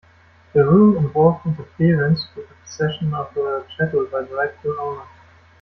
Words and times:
The 0.53 0.65
rule 0.65 0.97
involved 0.97 1.45
interference 1.45 2.25
with 2.35 2.49
the 2.49 2.55
possession 2.55 3.13
of 3.13 3.37
a 3.37 3.63
chattel 3.77 4.07
by 4.07 4.23
the 4.23 4.33
rightful 4.35 4.75
owner. 4.79 5.03